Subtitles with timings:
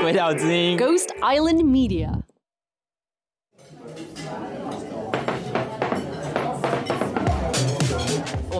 [0.00, 2.29] 鬼岛之音，Ghost Island Media。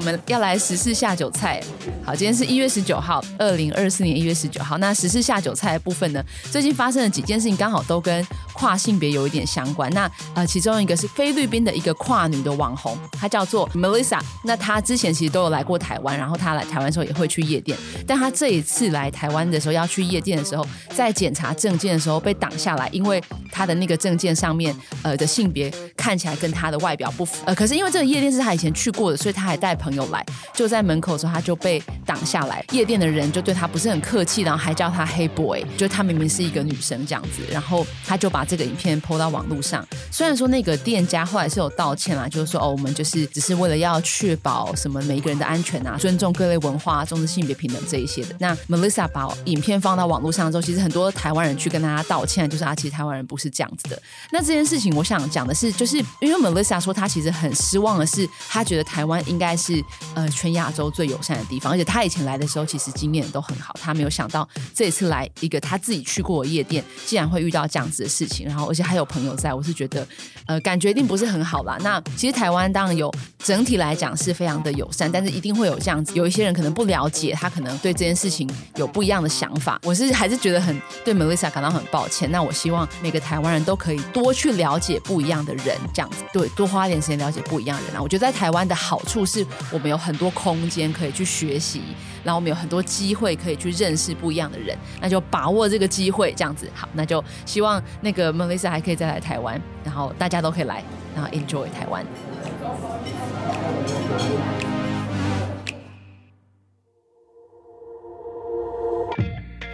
[0.00, 1.62] 我们要来时事下酒菜。
[2.02, 4.78] 好，今天是一月十九号，二零二四年一月十九号。
[4.78, 9.92] 那时事下酒菜的部分呢，最近发生的几件事情刚好都跟跨性别有一点相关。
[9.92, 14.18] 那呃，其中一个是菲律宾的一个跨女的网红，她叫做 Melissa。
[14.42, 17.76] 那她之前其实都有来过台湾，然后她来台湾的时候也会去夜店。
[18.06, 27.42] 但她这一次来台湾的时候要去夜店的时候，在检查证件的时候被挡下来，因为她的那个证件上面呃的性别看起来跟她的外表不符。
[27.44, 39.84] 呃，可是因为这个夜店是她以前去过的，所以她还带朋朋友来，就在门口的时候他就被挡下来，夜店的人就对他不是很客气，然后还叫他黑 boy，就他明明是一个女生这样子，然后他就把这个影片 PO 到网络上。
[40.12, 48.36] 虽然说那个店家后来是有道歉啦，就是说哦，我们就是只是为了要确保什么每一个人的安全啊，尊重各类文化，重视性别平等这一些的。
[48.38, 54.00] 那 Melissa 把影片放到网络上之后，其实很多台湾人去跟大家道歉，就是啊，其实台湾人不是这样子的。
[54.30, 59.79] 那这件事情，我想讲的是，就是因为 Melissa 说她其实很失望的是，她觉得台湾应该是
[60.14, 70.06] 呃全亚洲最友善的地方，而且他以前来的时候其实经验都很好，他没有想到这一次来一个他自己去过的夜店，竟然会遇到这样子的事情，然后而且还有朋友在，我是觉得
[70.46, 71.78] 呃感觉一定不是很好啦。
[71.82, 79.80] 那其实台湾当然有整体来讲是非常的友善，但是一定会有这样子，有一些人可能不了解，他可能对这件事情有不一样的想法。
[79.84, 82.30] 我是还是觉得很对 Melissa 感到很抱歉。
[82.30, 88.02] 那我希望每个台湾人都可以多去了解不一样的人，这样子对，多花点时间了解不一样的人啊。
[88.02, 91.82] 我觉得在台湾的好处是我们有很多空间可以去学习。
[92.22, 102.04] 然后我们有很多机会可以去认识不一样的人，那就把握这个机会，这样子好，那就希望那个 Melissa 还可以再来台湾，然后大家都可以来，然后 enjoy 台湾。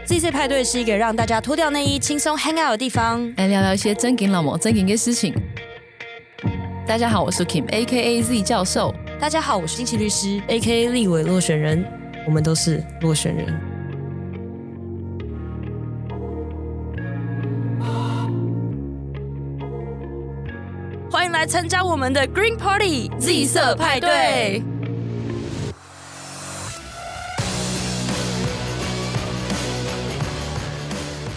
[0.06, 5.34] ZZ 派对是一个让大家脱掉内衣、轻松 hang out 的地方，来聊聊一些真金老母、真金的事情。
[6.86, 8.22] 大家好，我是 Kim，A.K.A.
[8.22, 8.94] Z 教授。
[9.18, 11.82] 大家好，我是金奇律师，AK 立委落选人。
[12.26, 13.46] 我们都是落选人。
[21.10, 24.62] 欢迎来参加我们的 Green Party Z 色派对。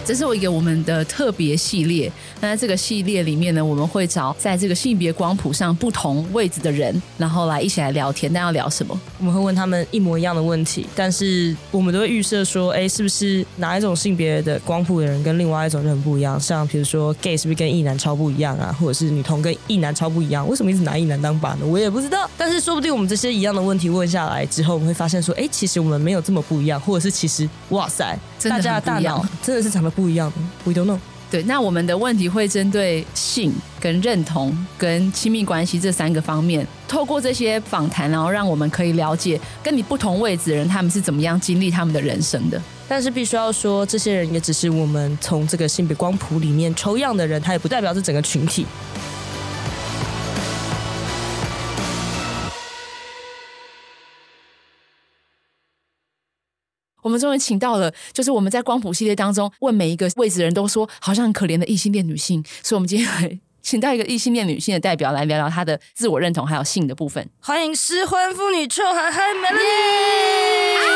[0.09, 2.12] 这是我一个我们的特别系列。
[2.42, 8.34] 那在这个系列里面呢，我们会找在这个性别光谱上不同位置的人，然后来一起来聊天。
[8.34, 9.00] 那要聊什么？
[9.19, 16.40] 我们会问他们一模一样的问题，但是我们都会预设说，哎，是不是哪一种性别的光谱的人跟另外一种人不一样？
[16.40, 18.75] 像比如说 gay 是不是跟异男超不一样啊？
[18.81, 20.50] 或者是女同跟异男超不一样？
[20.50, 21.68] 为什么一直拿异男当靶呢？
[21.68, 22.28] 我也不知道。
[22.36, 28.18] 但是说不定我们这些一样的问题问下来之后，我们会发现说，哎，其实我们没有这么不一样，或者是其实哇塞，
[28.48, 30.38] 大家的大脑真的是长得不一样的。
[30.64, 31.00] We don't know。
[31.32, 42.60] 对，那我们的问题会针对性、跟认同、跟亲密关系这三个方面，透过这些访谈，然后让我们可以了解跟你不同位置的人，他们是怎么样经历他们的人生的。
[42.88, 48.66] 但是必须要说，这些人也只是我们从这个性别光谱里面抽样的人，他也不代表是整个群体。
[57.09, 67.28] 我们终于请到了，就是我们在光谱系列当中问每一个位置的人都说好像很可怜的异性恋女性，所以我们今天来请到一个异性恋女性的代表来聊聊她的自我认同还有性的部分。
[67.42, 69.58] 欢迎失婚妇女秋海海 Melody，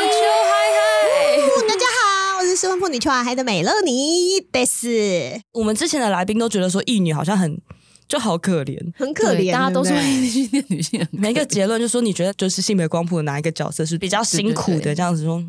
[0.06, 4.40] 秋海海，大家好，我是失婚妇女秋海海的美乐妮。
[4.52, 7.60] 但是我们之前的来宾都觉得说异女好像很
[8.06, 14.94] 就好可怜，很可怜，大家都说异性恋女性，每一个结论就说你觉得就是性别光谱的哪一个角色是比较辛苦的？
[14.94, 15.42] 这样子说。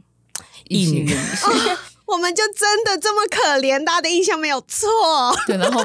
[0.69, 3.83] 异女， 哦， 我们就真的这么可怜？
[3.83, 4.87] 大家的印象没有错。
[5.47, 5.83] 对，然后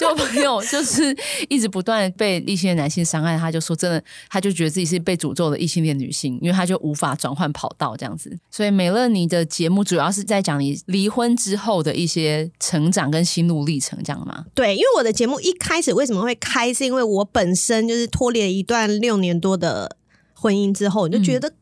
[0.00, 1.16] 就朋友就是
[1.48, 8.36] 一直不断被异性恋男性伤害，他就说真的，他就觉得自己是被诅咒的异性恋女性，因为他就无法转换跑道这样子。
[8.50, 14.44] 所以美乐妮的节目主要是在讲你离婚之后的一些成长跟心路历程，这样吗？
[14.52, 19.96] 对，因为我的节目一开始为什么会开，是因为我本身就是脱离了一段六年多的
[20.34, 21.52] 婚姻之后，你就觉得。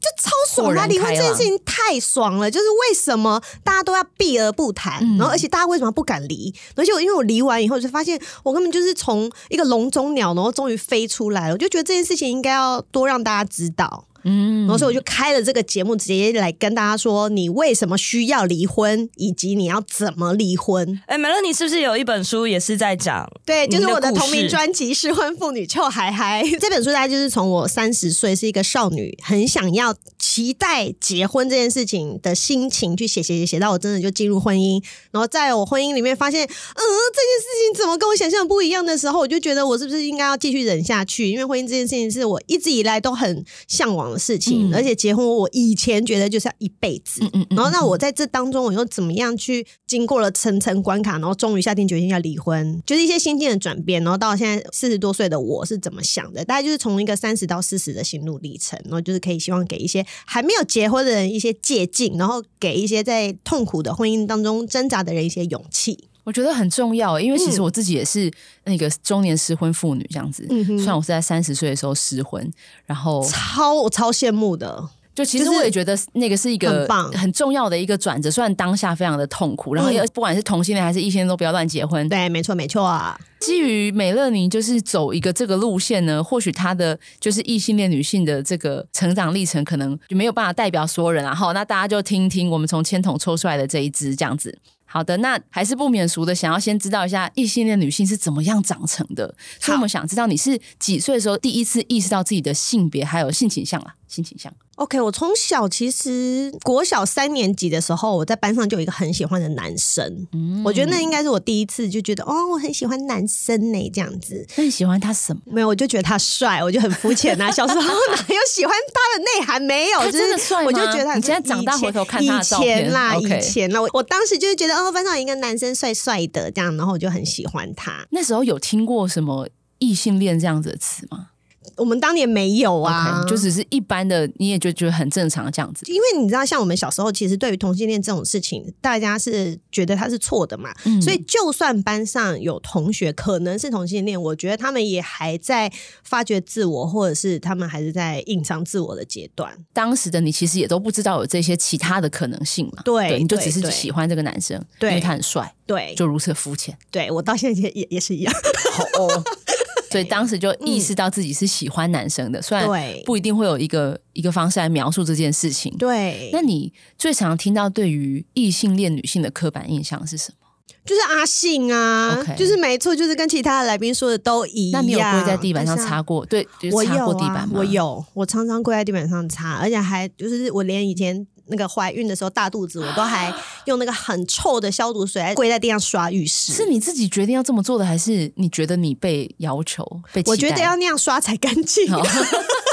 [0.00, 2.50] 嗯就超爽，啊离婚这件事情太爽了。
[2.50, 6.52] 就是为什么大家都要避而不谈，然后而且大家为什么不敢离？
[6.74, 11.52] 而且我因为我离完以后就发现，我根本就是从一个笼中鸟，然后终于飞出来了。
[11.52, 14.06] 我就觉得这件事情应该要多让大家知道。
[14.24, 21.00] 嗯，然后所以我就开了这个节目，直接来跟大家说，你为什么需要离婚，以及你要怎么离婚。
[21.06, 23.28] 哎，美乐，你是不是有一本书也是在讲？
[23.44, 26.42] 对，就是我的同名专辑《失婚妇女臭嗨嗨》。
[26.60, 41.30] 这本书大概就是从我三十岁是一个少女，很想要期待结婚这件事情的心情去写写写写到我真的就进入婚姻，然后在我婚姻里面发现，嗯，这件事情怎么跟我想象不一样的时候，我就觉得我是不是应该要继续忍下去？
[41.30, 56.44] 因为婚姻这件事情是我一直以来都很向往的事情，嗯、而且结婚我以前觉得就是要一辈子，嗯嗯嗯、然后那我在这当中我又怎么样去经过了层层关卡，然后终于下定决心要离婚，就是一些心境的转变，然后到现在四十多岁的我是怎么想的？
[56.44, 66.09] 大概就是从一个三十到四十的心路历程，然后就是可以希望给一些还没有结婚的人一些借镜，然后给一些在痛苦的婚姻当中挣扎的人一些勇气。
[66.24, 68.30] 我觉得很重要，因为其实我自己也是
[68.64, 70.46] 那个中年失婚妇女这样子。
[70.50, 72.50] 嗯，虽然我是在三十岁的时候失婚，
[72.86, 74.88] 然后超我超羡慕的。
[75.12, 82.08] 就其实我也觉得那个是一个很棒、很重要的一个转折，虽然当下非常的痛苦，然后也不管是同性恋还是异性恋都不要乱结婚。
[82.08, 83.18] 对，没错，没错啊。
[83.40, 91.24] 基于美乐妮就是走一个这个路线呢，或许她的就是异性恋女性的这个成长历程，可能就没有办法代表所有人。
[91.24, 94.56] 然后，那大家就听听我们从签筒抽出来的这一支这样子。
[94.92, 99.32] 好的，那还是不免俗的，想要先知道一下异性恋女性是怎么样长成的。
[99.60, 103.94] 所以我们想知道你是几岁的时候第一次意识到自己的性别还有性倾向啊？
[104.10, 104.52] 性倾向。
[104.76, 110.26] OK，我从小其实国小三年级的时候，我在班上就有一个很喜欢的男生。
[110.32, 114.46] 嗯，我觉得那应该是我第一次就觉得哦，我很喜欢男生呢，这样子。
[114.56, 115.42] 那你喜欢他什么？
[115.44, 117.50] 没有，我就觉得他帅，我就很肤浅呐。
[117.52, 119.60] 小时候哪有喜欢他的内涵？
[119.60, 120.66] 没有，他真的帅吗？
[120.66, 128.06] 我就觉得他你现在长大回头看以前啦、以前啦，我我当时就是觉得哦，班上有一个男生帅帅的这样，然后我就很喜欢他。
[128.10, 129.46] 那时候有听过什么
[129.78, 131.28] 异性恋这样子的词吗？
[131.76, 135.84] 我们当年没有啊，okay, 就只是一般的，你也就觉得很正常这样子。
[135.86, 140.72] 因为你知道，像我们小时候，其实对于同性恋这种事情，大家是觉得他是错的嘛。
[140.84, 145.70] 嗯、所以，就算班上有同学可能是同性恋，我觉得他们也还在
[146.02, 149.52] 发掘自我，或者是他们还是在隐藏自我的阶段。
[149.72, 152.82] 当时的你其实也都不知道有这些其他的可能性嘛？
[152.84, 156.76] 对，对你就只是喜欢这个男生，因为他很帅，对，就如此肤浅。
[156.90, 158.32] 对，我到现在也也也是一样。
[158.72, 159.24] 好哦。
[159.90, 162.66] 所以当时就意识到自己是喜欢男生的，嗯、虽然
[163.04, 165.76] 不一定会有一个一个方式来描述这件事情。
[165.76, 170.36] 对，那你最常听到对于异性恋女性的刻板印象是什么？
[170.84, 174.80] 就是阿信啊.就是没错，就是跟其他的来宾说的都一样。
[174.80, 176.24] 那你有跪在地板上擦过？
[176.24, 177.50] 对，就是、擦过地板吗？
[177.54, 181.26] 我有啊，我有，我常常跪在地板上擦，而且还就是我连以前。
[181.50, 183.32] 那个怀孕的时候大肚子，我都还
[183.66, 186.52] 用那个很臭的消毒水，还跪在地上刷浴室。
[186.52, 190.22] 是你自己决定要这么做的，还是你觉得你被要求被？
[190.26, 191.86] 我觉得要那样刷才干净。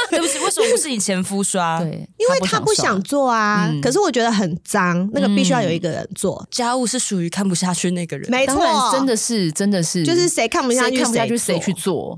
[0.10, 1.80] 对不起，为什么不是你前夫刷？
[1.80, 3.70] 对，因为他不想做啊。
[3.82, 6.48] 可是我觉得很脏，那个必须要有一个人做。
[6.50, 12.18] 家务是属于看不下去那个人，没错，真的是，真的是，就是谁看不下去，看不下去谁去做。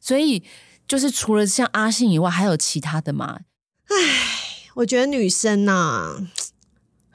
[0.00, 0.42] 所以，
[0.88, 3.40] 就是除了像阿信以外，还有其他的吗？
[3.88, 4.35] 唉。
[4.76, 6.28] 我觉得女生呐、啊，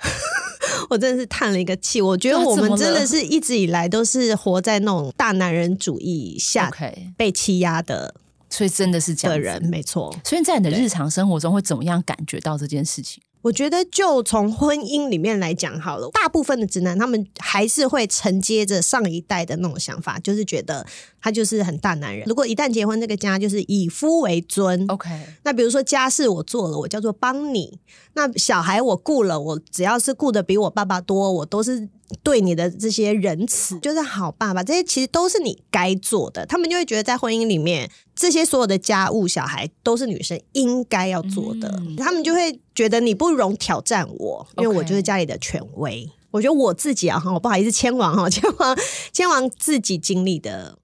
[0.90, 2.02] 我真的是叹了一个气。
[2.02, 6.72] 我觉得我们真的是一直以来都是活在那种大男人主义下
[7.16, 8.16] 被欺压的，
[8.50, 10.16] 所以真的是这样的人，没错。
[10.24, 13.22] 所以在你的日常生活中会怎么样感觉到这件事情？
[13.44, 20.86] 我觉得，就从婚姻里面来讲好了，大部分的直男他们还是会承接着上一代的那种想法，就是觉得
[21.22, 22.26] 他就是很大男人。
[22.28, 24.86] 如果一旦结婚，这个家就是以夫为尊。
[24.88, 25.10] OK，
[25.44, 27.78] 那比如说家事我做了，我叫做帮你；
[28.14, 31.88] 那小孩我顾了，我只要是顾得比我爸爸多，我都是。
[32.24, 36.46] 对你的这些仁慈，就是好爸爸，这些其实都是你该做的。
[36.46, 41.74] 他们就会觉得，在婚姻里面，这些所有的家务、小孩都是女生应该要做的。
[41.78, 46.12] 嗯、他们就会觉得你不容挑战我，因为我就是家里的权威。
[46.32, 48.78] 我觉得我自己啊，哈，我不好意思，签王哈， 签王，
[49.14, 50.78] 签王自己经历的。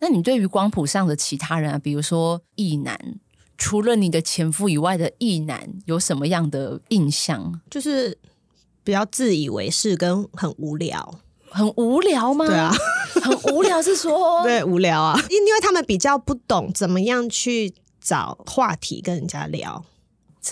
[0.00, 2.98] 那你对于光谱上的其他人啊，比如说异男。
[3.60, 7.60] 除了你的前夫以外的异男有什么样的印象？
[7.68, 8.16] 就是
[8.84, 11.18] 比较自以为是跟很无聊，
[11.50, 12.46] 很无聊吗？
[12.46, 12.72] 对啊，
[13.20, 19.84] 很无聊是说 对无聊啊，因因为他们比较不懂怎么样去找话题跟人家聊，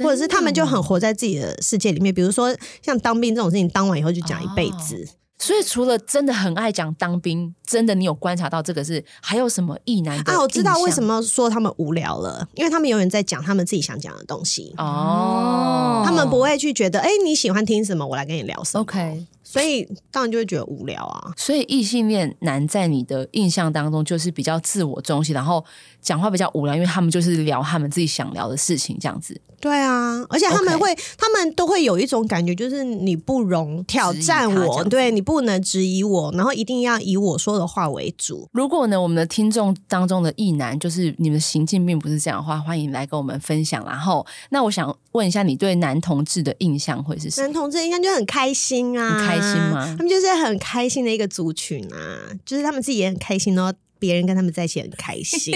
[0.00, 2.12] 或者是他们就很活在自己的世界里面。
[2.12, 5.06] 比如说像当兵这种事情，当完以后就讲一辈子。
[5.08, 10.40] 哦所以，除了真的很爱讲当兵，真的你有观察到这个是还有什么异男的啊？
[10.40, 16.02] 我知道为什么说他们无聊了，因为他们永远在讲他们自己想讲的东西哦。
[16.06, 18.82] 他们不会去觉得，哎，你喜欢听什么，我来跟你聊什么。
[18.82, 19.26] OK，
[19.60, 21.32] 所以当然就会觉得无聊啊。
[21.36, 25.64] 所以异性恋男在你的印象当中就是比较自我中心，然后
[26.00, 29.40] 讲话比较无聊，因为他们就是聊他们自己想聊的事情，这样子。
[29.58, 38.46] 对啊，而且他们会.他们都会有一种感觉，就是你不容挑战我，对你不能质疑我，然后一定要以我说的话为主。
[38.52, 43.82] 如果呢，我们的听众当中的异男，就是你们行径并不是这样的话，欢迎来跟我们分享。
[43.86, 47.46] 然后，那我想问一下，你对男同志的印象会是什么？
[47.46, 49.86] 男同志的印象就很开心啊，很开心吗？
[49.96, 53.72] 他们就是很开心的一个族群啊，就是他们自己也很开心哦。
[53.98, 55.52] 别人跟他们在一起很开心，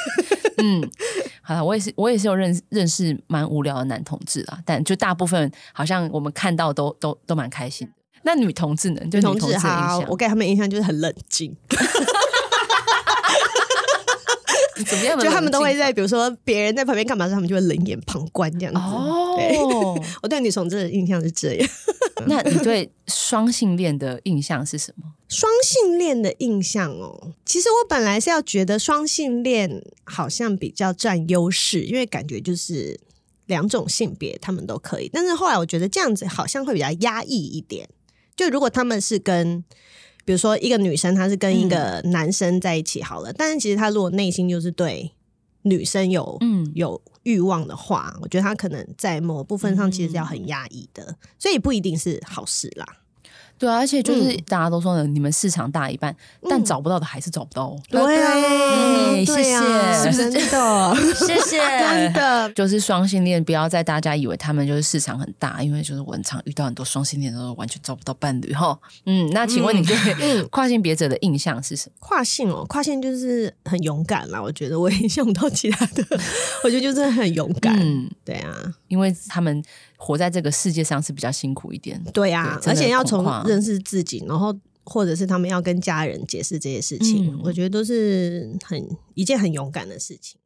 [0.56, 0.90] 嗯，
[1.42, 7.92] 好了，我也是，我也是有认认识蛮无聊的男同志啊，但就大部分好像我们看到都都都蛮开心的。
[8.22, 9.00] 那女同志呢？
[9.10, 11.54] 就女同志好，我给他们印象就是很冷静。
[14.84, 15.18] 怎么样？
[15.18, 18.80] 就他们都会在，比如说别人在旁边干嘛时，他们就会冷眼旁观这样子。
[18.80, 19.56] 哦，对，
[20.22, 21.68] 我对女同志的印象是这样。
[22.26, 25.12] 那你对双性恋的印象是什么？
[25.28, 32.98] 双性恋的印象哦，其实我本来是要觉得双性恋好像比较占优势，因为感觉就是
[33.46, 35.10] 两种性别他们都可以。
[35.12, 37.88] 但是后来我觉得这样子好像会比较压抑一点。
[38.34, 39.64] 就如果他们是跟
[40.26, 45.10] 比如说，一个女生她是跟一个男生在一起好了，嗯、但是其实她如果内心就是对
[45.62, 46.70] 女生有嗯。
[46.74, 52.86] 有欲望的话，我觉得她可能在某部分上其实是要很压抑的，嗯、所以不一定是好事啦。
[53.58, 56.14] 对啊，而且就是大家都说呢，嗯、你们市场大一半，
[56.48, 57.76] 但找不到的还是找不到。
[57.88, 62.52] 对啊，谢谢，真的， 谢谢， 真的。
[62.52, 68.78] 就是双性恋，不要在大家以为他们就是市场很大，因为就是我很常遇到很多双性恋都完全找不到伴侣哈。
[69.06, 71.92] 嗯，那请问你对跨性别者的印象是什么？
[71.98, 74.40] 跨性哦，跨性就是很勇敢啦。
[74.40, 76.04] 我觉得我也想不到其他的，
[76.62, 77.76] 我觉得就是很勇敢。
[77.80, 78.54] 嗯，对啊，
[78.88, 79.62] 因为他们。
[79.98, 90.38] 活在这个世界上是比较辛苦一点，对啊，而且要从认识自己，然后或者是他们要跟家人解释这些事情，嗯、我觉得都是很一件很勇敢的事情。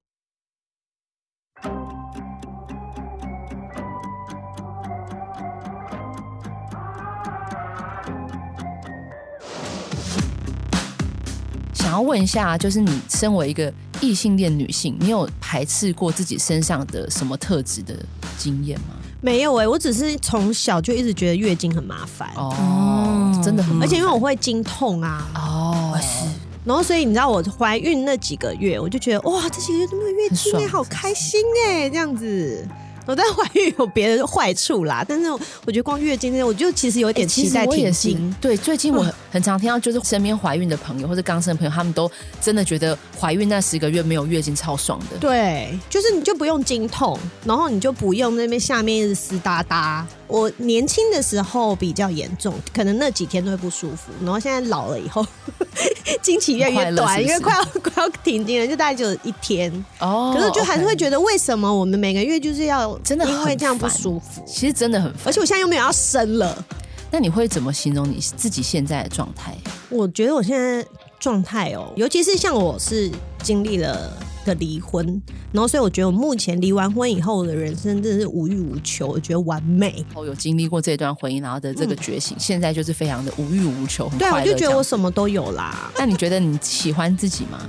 [11.75, 17.97] 想要问一下，就是你身为一个异性恋女性，你有排斥过自己身上的什么特质的
[18.40, 18.97] 经验吗？
[19.20, 22.30] 没有哎、欸，我只是从小就一直觉得月经很麻烦。
[22.37, 25.28] 哦，真的很麻烦，而且因为我会经痛啊。
[25.35, 26.26] 哦，是，
[26.64, 32.66] 然后所以你知道我怀孕那几个月，我就觉得哇，这几个月都没有月经哎，好开心哎，这样子。
[33.06, 38.35] 我在怀孕有别的坏处啦，但是我觉得光月经我就其实有点期待停经。
[38.40, 42.10] 对，最近我很常听到，就是身边怀孕的朋友或者刚生的朋友，他们都
[42.40, 45.18] 真的觉得怀孕那十个月没有月经超爽的。
[45.18, 50.06] 对，就是你就不用经痛，然后你就不用那边下面一直湿哒哒。
[50.26, 55.26] 我年轻的时候比较严重，可能那几天都会不舒服，然后现在老了以后，
[56.22, 59.72] 经期越来越短，是是因为快要快要停经了，就大概就一天。
[59.99, 64.44] 哦，可是就还是会觉得，为什么我们每个月就是要真的因为这样不舒服？
[64.46, 66.64] 其实真的很烦，而且我现在又没有要生了。
[67.10, 69.56] 那你会怎么形容你自己现在的状态？
[69.88, 70.86] 我觉得我现在
[71.18, 73.10] 状态哦，尤其是像我是
[73.42, 74.12] 经历了。
[74.42, 75.06] 的离婚，
[75.52, 80.02] 然后所以我觉得我目前离完婚以后的人生真的是无欲无求，我觉得完美。
[80.14, 84.18] 我有经历过这段婚姻，然后的这个觉醒，嗯、现在就是非常的无欲无求，很。
[84.18, 85.92] 对，我就觉得我什么都有啦。
[85.98, 87.60] 那你觉得你喜欢自己吗？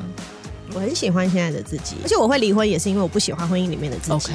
[0.74, 4.14] 我很喜欢现在的自己，而且我会离婚也是因为我不喜欢婚姻里面的自己。
[4.14, 4.34] OK，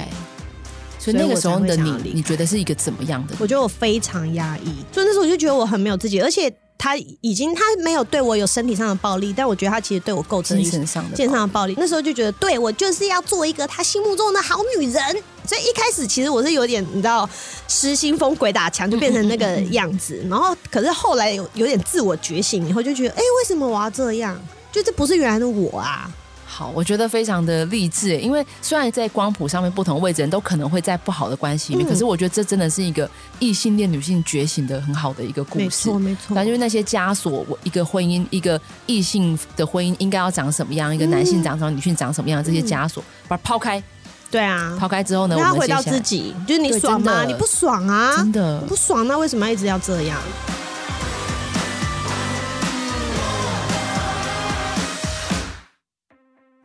[1.12, 3.34] 所以那个时候的你，你觉得是一个怎么样的？
[3.38, 6.52] 我觉得我非常压抑，所以那时候我就觉得我很没有自己，而且。
[6.78, 11.74] 他已经，他没有对我有身体上的暴力，但我觉得他其实对我构成精神上的、精神上的暴力。
[11.78, 15.02] 那时候就觉得，对我就是要做一个他心目中的好女人。
[15.46, 17.28] 所以一开始其实我是有点，你知道，
[17.66, 20.22] 失心疯、鬼打墙，就变成那个 样子。
[20.28, 24.38] 然后，可是后来有有点自我觉醒以后，就觉得，哎，为什么我要这样？
[24.70, 26.12] 就这不是原来的我啊。
[26.56, 33.06] 好，我觉得非常的励志，因为虽然在光谱上面不同位置人都可能会在不好的关系里面，嗯、可是我觉得这真的是一个
[33.38, 35.64] 异性恋女性觉醒的很好的一个故事。
[35.64, 36.34] 没错，没错。
[36.34, 43.82] 反正就是那些枷锁，我一个婚姻，一个异性的婚姻应该要长什么样，一个男性长什么，嗯、女性长什么样，这些枷锁把它抛开。
[44.30, 47.22] 对啊，抛开之后呢，那回到自己，就是你爽吗？
[47.26, 48.16] 你不爽啊？
[48.16, 50.18] 真的不爽，那为什么要一直要这样？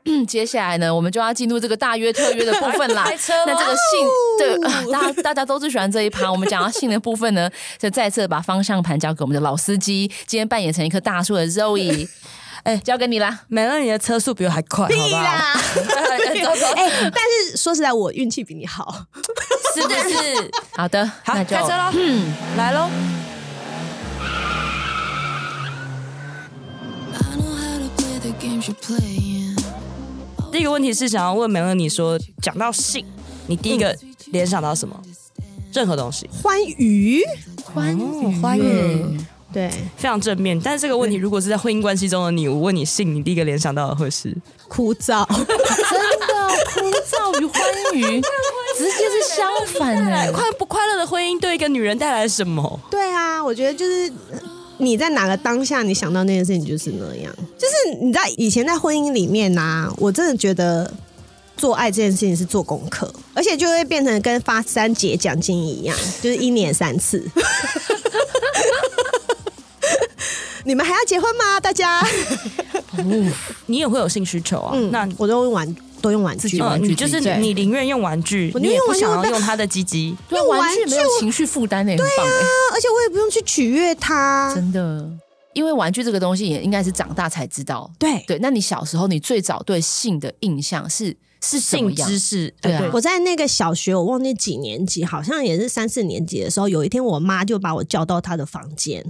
[0.28, 3.04] 接下来呢我们就要进入这个大约特约的部分啦。
[3.46, 4.08] 那这个信
[4.40, 4.58] 对
[4.92, 12.08] 大大家都是喜欢这一盘我们讲到信的部分呢就再次把方向盘交给我们的老司机今天扮演成一棵大树的 zoe
[12.64, 13.40] 哎交给你啦。
[13.48, 15.24] 美个你的车速比我还快好不好？
[16.76, 19.06] 哎但是说实在我运气比你好。
[19.74, 20.52] 是的是？
[20.78, 22.34] 好的好开车喽嗯。
[22.58, 22.90] 来喽
[30.52, 33.06] 第一个问题是想要问梅乐你说，讲到性，
[33.48, 35.00] 你第一个联想到什么？
[35.74, 36.30] 任何东西？
[36.44, 37.24] 欢愉，
[37.64, 39.18] 欢愉，欢愉，
[39.54, 40.60] 对，非常正面。
[40.60, 44.36] 但是这个问题，如果是在婚姻关系中的你，我问你性，你第一个联想到的会是
[44.68, 45.56] 枯燥， 真的
[46.74, 47.62] 枯燥与欢
[47.94, 48.22] 愉，
[48.78, 50.34] 直接是相反的。
[50.34, 52.78] 快不快乐的婚姻对一个女人带来什么？
[52.90, 54.12] 对啊，我觉得就是。
[54.82, 57.32] 你在哪个当下，你想到那件事情就是那样。
[57.58, 57.74] 就是
[58.04, 60.92] 你在以前在婚姻里面呐、啊，我真的觉得
[61.56, 67.24] 做爱这件事情是做功课，而且就会变成跟发三节奖金一样，就是一年三次。
[70.64, 71.60] 你们还要结婚吗？
[71.60, 72.06] 大家？
[73.68, 74.74] 你也会有性需求啊？
[74.76, 75.76] 嗯、那我都玩。
[76.02, 80.16] 都用玩具，玩具就是你宁愿用玩具，你也不想要用他的鸡鸡。
[80.30, 82.26] 用玩具没有情绪负担呢，对啊，
[82.74, 85.10] 而且我也不用去取悦他，真的。
[85.54, 87.92] 因为玩具这个东西也应该是长大才知道。
[88.00, 92.54] 对对，那你小时候你最早对性的印象是是性知识？
[92.62, 99.06] 对啊，我在那个小学，我忘记几年级，好像也是三四年级的时候，有一天我妈就把我叫到她的房间，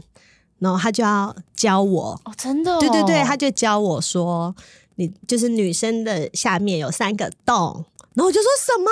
[0.57, 2.19] 然后她就要教我。
[2.25, 2.79] 哦，真的？
[2.79, 4.55] 对对对，她就教我说。
[5.01, 8.91] 你就是女生的下面有三个洞，然后我就说什么？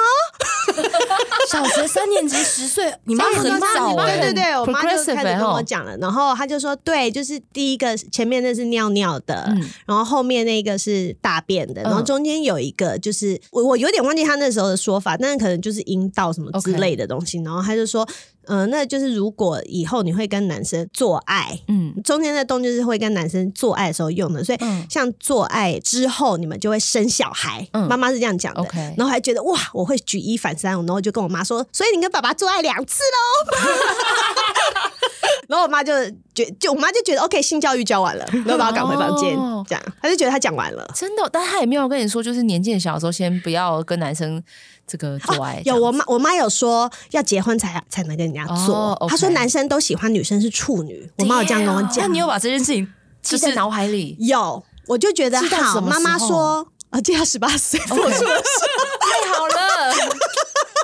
[1.48, 17.46] 小学三年级十岁，你妈很早，对对对，我妈就开始跟我讲了，然后她就说，对，就是第一个前面那是尿尿的，嗯、然后后面那个是大便的，然后中间有一个就是我我有点忘记她那时候的说法，但是可能就是阴道什么之类的东西，Okay.
[17.46, 18.08] 然后她就说。
[18.50, 24.58] 嗯、呃，那就是如果以后你会跟男生做爱，嗯，中间的洞就是会跟男生做爱的时候用的，所以
[24.90, 33.54] 像做爱之后你们就会生小孩，嗯，妈妈是这样讲的，okay、然后还觉得哇，我会举一反三，然后就跟我妈说，所以你跟爸爸做爱两次喽，
[35.48, 35.94] 然后我妈就
[36.34, 44.44] 觉就我妈就觉得 OK，性教育教完了，然后把我赶回房间，哦、这样，她就觉得她讲完了，真的，但她也没有跟你说，就是年纪小的时候先不要跟男生。
[44.90, 48.76] 这个做爱、啊、有我妈，我妈有说要结婚才才能跟人家做。
[48.76, 51.98] 哦 okay、她说男生都喜欢女生是处女，我妈有这样跟我讲。
[52.00, 52.92] 那你有把这件事情
[53.22, 54.18] 记在脑海里？
[54.20, 55.80] 有，我就觉得好。
[55.80, 59.34] 妈妈说啊，记到十八岁，太 Okay.
[59.34, 59.94] 好了。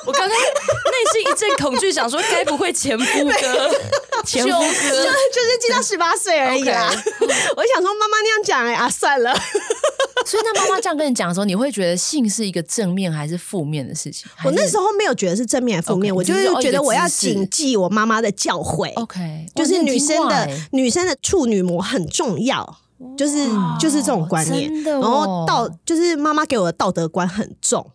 [0.05, 0.35] 我刚刚内
[1.11, 3.71] 心一阵恐惧，想说该不会前夫哥？
[4.23, 6.91] 前夫哥就就是记到十八岁而已啦。
[7.57, 9.35] 我想说妈妈那样讲哎啊，算了。
[10.25, 14.29] 所以，那妈妈这样跟你讲的时候，你会觉得性是一个正面还是负面的事情？
[14.43, 18.93] 我那时候没有觉得是正面还是负面，okay, 我就是觉得我要谨记我妈妈的教诲。
[18.95, 22.77] OK，就是女生的女生的处女膜很重要，
[23.17, 23.45] 就是
[23.79, 24.71] 就是这种观念。
[24.83, 27.91] 然后道就是妈妈给我的道德观很重。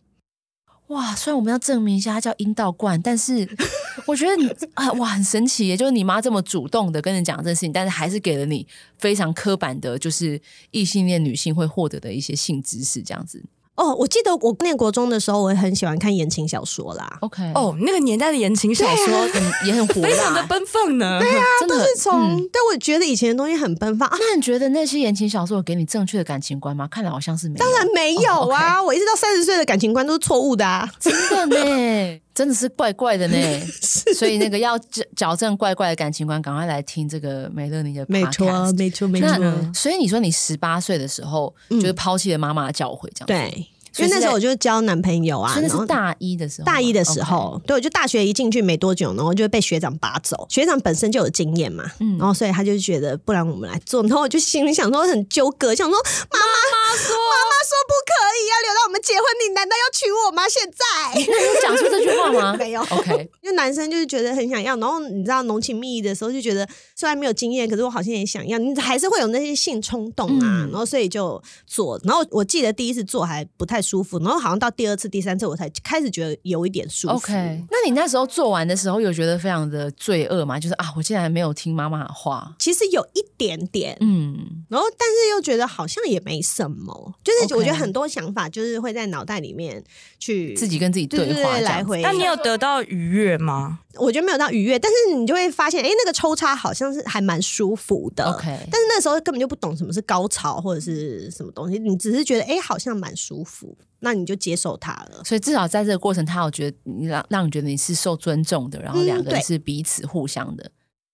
[0.90, 3.48] 哇，虽然我们要证明一下它叫阴道冠，但是
[4.06, 5.76] 我觉得你啊，哇，很神奇耶！
[5.76, 8.66] 就是你妈这么主动的跟你讲这件事情，但是还是给了你
[8.98, 10.40] 非常刻板的，就是
[10.72, 13.40] 异性恋女性会获得的一些性知识，这样子。
[13.80, 17.16] 哦，我记得我念国中的时候，我也很喜欢看言情小说啦。
[17.20, 19.26] OK，哦，那个年代的言情小说
[19.64, 21.18] 也很火辣，非常的奔放呢。
[21.24, 22.20] 对啊，真的都是从，
[22.52, 24.06] 但我觉得以前的东西很奔放。
[24.12, 26.86] 那你觉得那些言情小说有给你正确的感情观吗？
[26.90, 27.64] 看来好像是没有。
[27.64, 33.36] 当然没有啊，我一直到三十岁的感情观都是错误的啊， 真的呢，真的是怪怪的呢。
[34.14, 38.04] 所以那个要矫矫正怪怪的感情观，赶快来听这个梅乐妮的。
[38.08, 39.72] 没错，没错，没错。
[39.74, 43.66] 所以你说你十八岁的时候，就是抛弃了妈妈的教诲，这样对。
[43.98, 50.46] 因为那时候我就交男朋友啊，真的是大一的时候，大一的时候，对，我就大学一进去没多久，然后就被学长拔走。
[50.48, 54.02] 学长本身就有经验嘛，嗯，然后所以他就觉得，不然我们来做。
[54.02, 60.42] 然后我就心里想说很纠葛，想说妈妈说妈妈说不可以，要留到我们结婚，你难道要娶我吗？
[60.48, 62.56] 现在有讲出这句话吗？
[62.58, 62.80] 没有。
[62.90, 70.68] OK，因为男生就是觉得很想要，然后你知道浓情蜜意的时候就觉得，虽然没有经验，可是我好像也想要，你还是会有那些性冲动啊。
[70.70, 72.00] 然后所以就做。
[72.04, 74.60] 然后我记得第一次做还不太舒服，然后好像。
[74.60, 77.14] 到第二次、第三次，我才开始觉得有一点舒服。
[77.14, 77.32] OK，
[77.70, 80.60] 那你那时候做完的时候，有觉得非常的罪恶吗？
[80.60, 82.54] 就是啊，我竟然没有听妈妈的话。
[82.58, 84.36] 其实有一点点，嗯，
[84.68, 87.14] 然后但是又觉得好像也没什么。
[87.24, 89.82] 就是我觉得很多想法就是会在脑袋里面
[90.18, 92.02] 去自己跟自己对话，对对对，来回。
[92.02, 93.78] 但你有得到愉悦吗？
[93.94, 98.24] 我觉得没有到愉悦，但是你就会发现，哎，那个抽插好像是还蛮舒服的。
[98.24, 103.69] OK，但是那时候根本就不懂什么是高潮或者是什么东西，你只是觉得哎，好像蛮舒服。
[104.00, 110.70] 那你就接受他了，所以至少在这个过程，他有觉得你让让你觉得你是受尊重的，然后两个人是彼此互相的。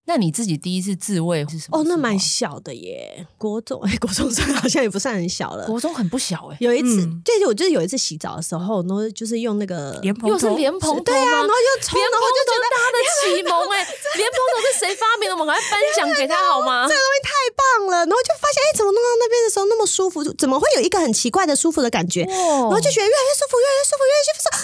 [0.08, 1.78] 那你自己第一次自慰是什么？
[1.78, 5.66] 哦，那蛮小的耶，国中哎，国中生好像也不算很小了。
[5.66, 6.56] 国中很不小哎。
[6.60, 13.82] 有一次，对，我就是有一次洗澡的时候，然后就是用那个莲蓬头，又是莲蓬头，对啊，然后又冲，然后就觉得他的启蒙哎，
[14.14, 15.34] 莲蓬头是谁发明的？
[15.34, 16.86] 我们赶快分享给他好吗？
[16.86, 20.22] 这个东西太棒了，然后就发现哎，怎么弄到那边的时候那么舒服？
[20.38, 22.22] 怎么会有一个很奇怪的舒服的感觉？
[22.22, 24.46] 然后就觉得越来越舒服，越来越舒服，越来越舒服。
[24.46, 24.54] 说，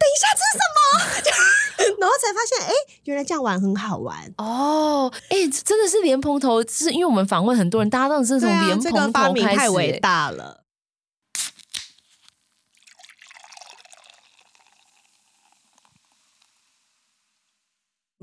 [0.00, 0.80] 等一下，这是什么？
[1.98, 2.72] 然后才发现，哎，
[3.04, 5.12] 原来这样玩很好玩哦！
[5.28, 10.65] 哎，真的是莲蓬头，是因为我们访问很多人，大家都是从莲蓬头开始，这个发明太伟大了。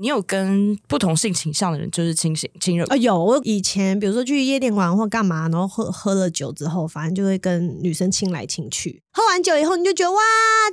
[0.04, 2.84] 你有跟不同性倾向的人就是亲亲亲热？
[2.88, 3.24] 啊，有。
[3.24, 9.02] 我以前比如说去夜店玩或干嘛，然后喝喝了酒之后，反正就会跟女生亲来亲去。
[9.14, 10.20] 喝完酒以后，你就觉得哇，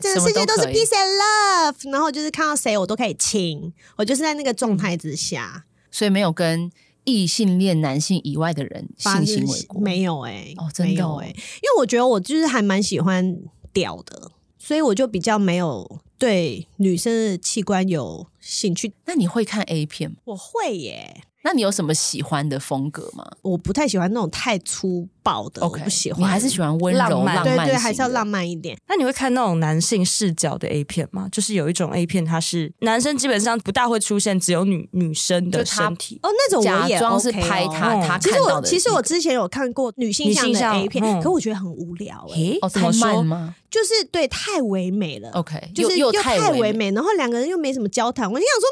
[0.02, 6.70] 整个世界都是 peace and love，然后就是看到谁我都可以亲，我就是在那个状态之下，所以没有跟
[7.06, 13.38] 异性恋男性以外的人性行为过，没有哎、欸，哦，真的哎、欸，因为我觉得我就是还蛮喜欢
[13.72, 14.30] 屌的，
[14.64, 18.94] 所以我就比较没有对女生的器官有兴趣。
[19.06, 20.18] 那你会看 A 片吗？
[20.26, 21.24] 我会耶。
[21.44, 23.28] 那你有什么喜欢的风格吗？
[23.42, 26.22] 我不太喜欢那种太粗暴的，okay, 我不喜欢。
[26.22, 28.78] 你还是喜欢温柔浪漫，对对，还是要浪漫一点。
[28.88, 31.28] 那你会看那种男性视角的 A 片吗？
[31.32, 36.20] 就是有一种 A 片，它是男生基本上不大会出现，只有女女生的身体。
[36.24, 42.54] 哦，那种我也、OK 哦、假装是拍他，他其实我其实我之前有看过女性向的 A 片，嗯、可我觉得很无聊、欸。
[42.54, 43.56] 哎，哦，太慢吗？
[43.70, 45.30] 就是对，太唯美了。
[45.32, 48.30] OK，就是又太唯美，然后两个人又没什么交谈。
[48.30, 48.68] 我就想说。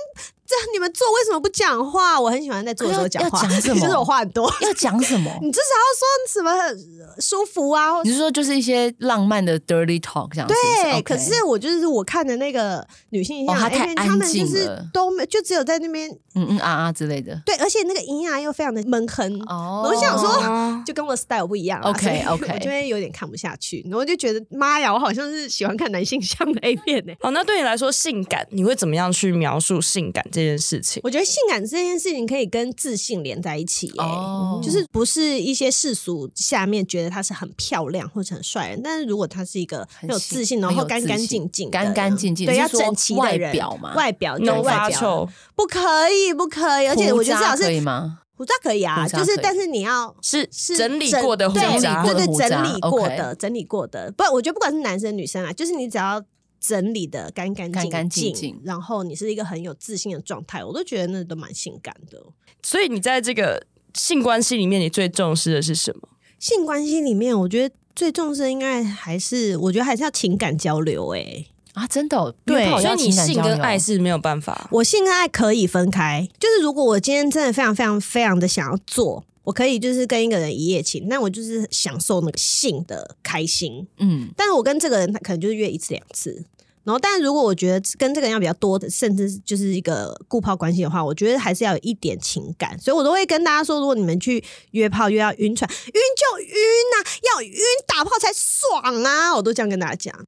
[0.50, 2.20] 这你们做为什么不讲话？
[2.20, 3.40] 我很喜欢在做的时候讲话。
[3.44, 3.76] 讲什么？
[3.86, 4.52] 就是我话很多。
[4.62, 5.30] 要讲什么？
[5.44, 6.08] 你至少要说
[6.40, 8.02] 什么很舒服啊？
[8.04, 10.54] 你是说就是一些浪漫的 dirty talk 这样子？
[10.84, 10.92] 对。
[10.94, 11.04] Okay.
[11.04, 17.42] 可是我就是我看的那个女性像、哦、太安静了，他们就是都没，就只有在那边嗯嗯啊啊之类的。
[17.46, 19.42] 对，而且那个音啊又非常的闷哼。
[19.48, 19.88] 哦。
[19.90, 21.80] 我想说，就跟我的 style 不一样。
[21.82, 22.54] OK OK。
[22.54, 27.14] 我就会有点看不下去，然后我就觉得妈呀，我好像是喜欢看男性向的 A 片呢。
[27.22, 31.00] 好， 那对你来说，性感你会怎么样去描述性感这件事情？
[31.04, 31.30] 我觉得。
[31.30, 48.20] 性感这件事情可以跟自信连在一起、欸，哦、oh.，就是不是一些世俗下面觉得他是很漂亮或者很帅但是如果他是一个很有自信，然后干干净净、干干净净，对，要整齐的人，外表嘛，外表，no 外表，不可以，不可以，而且我觉得至少是可以吗？
[48.36, 56.24] 胡渣可以啊，就是但是你要是是整理过的胡渣，对对，对，整理过的，整理过的，不，我觉得不管是男生女生啊，就是你只要。
[56.62, 57.72] 整理的干干
[58.10, 62.22] 净净，然后你是一个很有自信的状态，我都觉得那都蛮性感的。
[62.62, 66.10] 所以你在这个性关系里面，你最重视的是什么？
[66.40, 71.20] 性关系里面，我觉得最重视的应该还是，我觉得还是要情感交流、欸。
[71.20, 74.68] 哎啊，真的、哦，对，所以你性跟爱是没有办法。
[74.72, 83.88] 我性跟爱可以分开，就是如果我今天真的非常非常非常的想要做，我可以就是跟一个人一夜情，那我就是享受那个性的开心。
[84.00, 86.44] 嗯，但是我跟这个人，他可能就是约一次两次。
[86.90, 92.76] 然后，但如果我觉得跟这个人要比较多的，甚至就是一个固炮关系的话，我觉得还是要有一点情感。
[92.80, 99.36] 所以我都会跟大家说，如果你们去约炮，约要晕船，晕就晕呐、要晕打炮才爽啊！
[99.36, 100.26] 我都这样跟大家讲。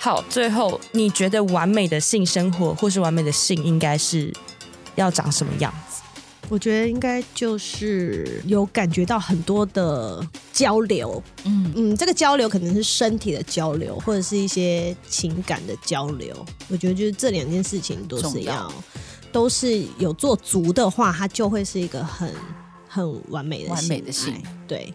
[0.00, 4.32] 好，最后你觉得完美的性生活或是完美的性应该是
[4.94, 6.00] 要长什么样子？
[6.48, 16.34] 我觉得应该就是有感觉到很多的交流，嗯嗯，这个交流可能是身体的交流，或者是一些情感的交流。
[16.68, 18.72] 我觉得就是这两件事情都是要，
[19.32, 22.32] 都是有做足的话，它就会是一个很
[22.88, 24.34] 很完美的完美的性，
[24.68, 24.94] 对。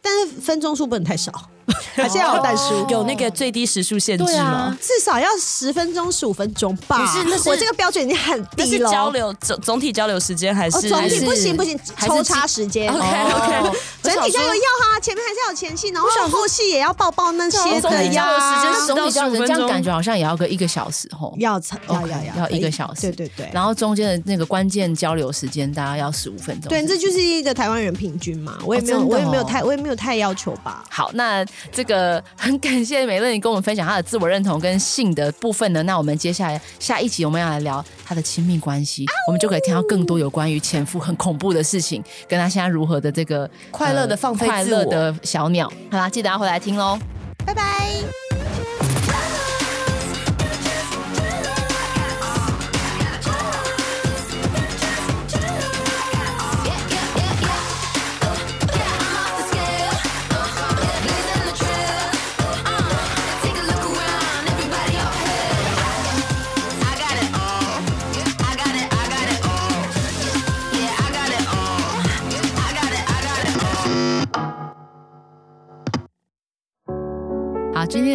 [0.00, 1.48] 但是分钟数不能太少。
[1.94, 4.42] 还是要有但书，有那个最低时速限制吗？
[4.42, 6.98] 啊、至少要十分钟、十五分钟吧。
[6.98, 8.90] 不是，那是我这个标准已经很低了。
[8.90, 12.88] 交流总总体交流时间还是、哦、总体不行不行，抽插时间。
[12.88, 17.80] OK OK，整体交流要哈，前面还是要有前戏，然后后戏也要抱抱那些的呀。
[17.80, 23.02] 总体交流时间总体交流这样感觉好像也要个一个小时吼，要要要要一个小时。
[23.02, 26.68] 对对对，然后中间的那个关键交流时间大概要十五分钟。
[26.68, 28.58] 对，这就是一个台湾人平均嘛。
[28.64, 30.84] 我也没有，我也没有太，我也没有太要求吧。
[30.88, 32.22] 好，那这个。
[32.36, 35.82] 很感谢美乐你跟我们分享她的自我认同跟性的部分呢。
[35.84, 45.70] 那我们接下来下一集我们要来聊她的亲密关系，我们就可以听到更多有关于前夫很恐怖的事情，跟她现在如何的这个快乐的放飞快乐的小鸟。
[45.90, 46.98] 好啦，记得要回来听喽，
[47.44, 47.62] 拜拜。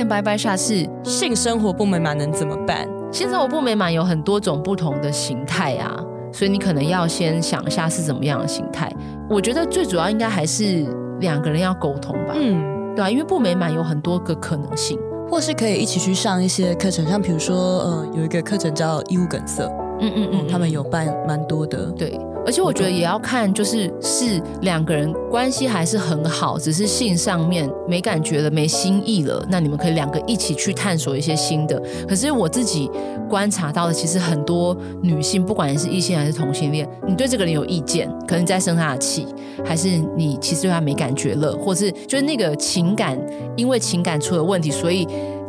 [0.03, 2.87] 拜拜下是性生活不美满能怎么办？
[3.11, 8.91] 性生活不美满有很多种不同的形态啊，所以你可能要先想一下是怎么样的形态。
[9.29, 10.85] 我觉得最主要应该还是
[11.21, 19.63] 两个人要沟通吧，嗯，对啊，因为不美满有很多个可能性，或是可以一起去上一些课程，像比如说呃，有一个课程叫义务梗塞，
[19.99, 22.19] 嗯嗯嗯，他们有办蛮多的，对。
[22.47, 31.77] 而且我觉得也要看，就是是两个人关系还是很好，只是性上面没感觉了、没心意了，那你们可以两个一起去探索一些新的。
[32.07, 32.89] 可是我自己
[33.29, 39.27] 观察到的，其实很多女性，不管是异性还是同性恋，你对这个人有意见，可能在生他的气，
[39.65, 43.19] 还是你其实对他没感觉了，或是就是那个情感，
[43.57, 45.05] 因为情感出了问题，所以。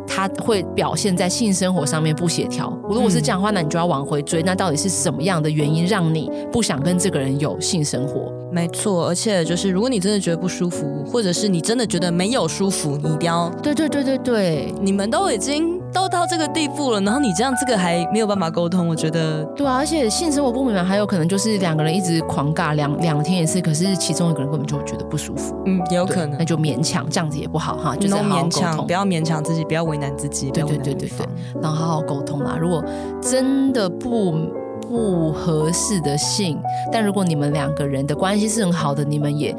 [0.09, 2.75] 他会表现在性生活上面不协调。
[2.89, 4.41] 如果是这样的话，那你就要往回追。
[4.41, 8.33] 那到底是什么样的原因让你不想跟这个人有性生活？
[8.51, 15.78] 没错，而且就是如果你真的觉得不舒服，或者是你真的觉得没有舒服，你一定要对对对对对，你们都已经。
[15.91, 31.27] 都到这个地步了，然后你这样这个还没有办法沟通，我觉得对啊，而且性生活不美满，还有可能就是两个人一直狂尬两两天一次，可是其中一个人根本就觉得不舒服，嗯，也有可能，那就勉强这样子也不好哈，就是好好勉强，不要勉强自己，不要为难自己，对对对对对，
[31.61, 32.57] 然后好好沟通啦。
[32.59, 32.83] 如果
[33.21, 34.33] 真的不
[34.81, 36.59] 不合适的性，
[36.91, 39.55] 但如果你们两个人的关系是很好的，你们也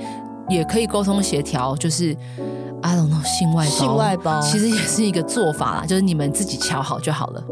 [0.49, 2.16] 也可以沟通协调，就是。
[2.83, 4.40] I don't know，性外包，性外包。
[4.40, 7.45] 其实也是一个做法啦，就是你们自己瞧好就好了。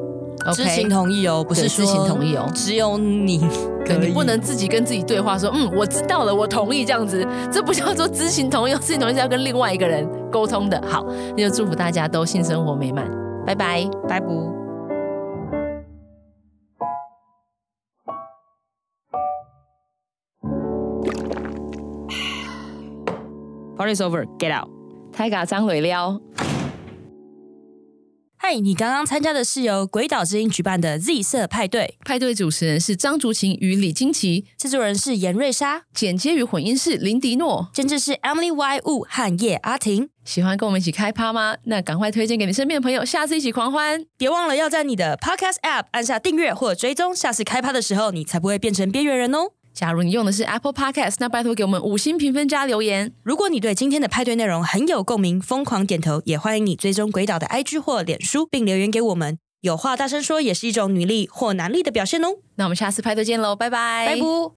[0.55, 3.47] 知情同意哦，不是知情同意哦，只有你，
[3.85, 10.83] 可你不能自己跟自己对话说，嗯，我知道了，我同意这样子，这不叫做知情同意，知情同意是要跟另外一个人沟通的。
[10.89, 11.05] 好，
[11.37, 13.07] 那就祝福大家都性生活美满，
[13.45, 14.27] 拜拜，拜拜。
[23.77, 24.78] Party's over, get out.
[25.13, 26.21] 太嘎张尾撩，
[28.37, 28.55] 嗨！
[28.55, 40.09] 你刚刚参加的是由鬼岛之音举办的 Z 色派对，派对主持人是张竹琴与李金奇，制作人是严瑞莎，剪接与混音是林迪诺，监制是 Emily Y Wu 和叶阿婷。
[40.25, 41.57] 喜欢跟我们一起开趴吗？
[41.65, 44.05] 那赶快推荐给你身边的朋友，下次一起狂欢！
[44.17, 49.51] 别忘了要在你的 Podcast App 按下订阅或追踪，下次开趴的时候你才不会变成边缘人哦。
[49.79, 53.13] 假如你用的是 Apple Podcast，那拜托给我们五星评分加留言。
[53.23, 59.39] 如果你对今天的派对内容很有共鸣，疯狂点头，也欢迎你追踪鬼岛的 IG 或脸书，并留言给我们。
[59.61, 62.29] 有话大声说也是一种女力或男力的表现哦。
[62.57, 64.21] 那我们下次派对见喽，拜拜，拜拜。